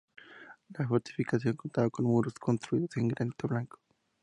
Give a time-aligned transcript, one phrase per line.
[0.71, 3.77] La fortificación contaba con muros construidos en granito blanco.